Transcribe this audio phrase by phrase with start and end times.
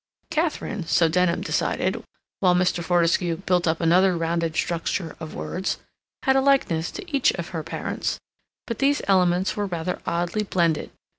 [0.31, 2.03] Katharine, so Denham decided,
[2.39, 2.83] while Mr.
[2.83, 5.77] Fortescue built up another rounded structure of words,
[6.23, 8.19] had a likeness to each of her parents,
[8.65, 10.89] but these elements were rather oddly blended.